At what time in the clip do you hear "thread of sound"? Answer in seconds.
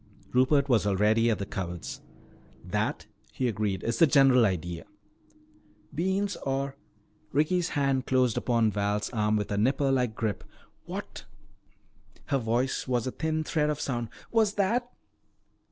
13.43-14.09